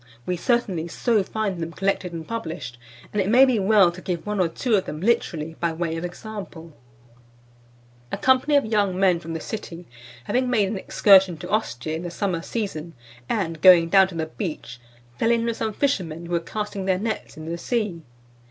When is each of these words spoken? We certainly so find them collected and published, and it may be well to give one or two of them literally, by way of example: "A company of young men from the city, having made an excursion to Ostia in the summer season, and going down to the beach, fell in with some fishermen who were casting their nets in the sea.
We 0.25 0.35
certainly 0.35 0.87
so 0.87 1.21
find 1.21 1.59
them 1.61 1.73
collected 1.73 2.11
and 2.11 2.27
published, 2.27 2.79
and 3.13 3.21
it 3.21 3.29
may 3.29 3.45
be 3.45 3.59
well 3.59 3.91
to 3.91 4.01
give 4.01 4.25
one 4.25 4.39
or 4.39 4.47
two 4.47 4.73
of 4.73 4.85
them 4.85 4.99
literally, 4.99 5.55
by 5.59 5.71
way 5.73 5.95
of 5.95 6.03
example: 6.03 6.73
"A 8.11 8.17
company 8.17 8.55
of 8.55 8.65
young 8.65 8.99
men 8.99 9.19
from 9.19 9.33
the 9.35 9.39
city, 9.39 9.85
having 10.23 10.49
made 10.49 10.67
an 10.69 10.77
excursion 10.79 11.37
to 11.37 11.49
Ostia 11.51 11.93
in 11.95 12.01
the 12.01 12.09
summer 12.09 12.41
season, 12.41 12.93
and 13.29 13.61
going 13.61 13.89
down 13.89 14.07
to 14.07 14.15
the 14.15 14.25
beach, 14.25 14.79
fell 15.19 15.29
in 15.29 15.45
with 15.45 15.57
some 15.57 15.71
fishermen 15.71 16.25
who 16.25 16.31
were 16.31 16.39
casting 16.39 16.85
their 16.85 16.97
nets 16.97 17.37
in 17.37 17.45
the 17.45 17.59
sea. 17.59 18.01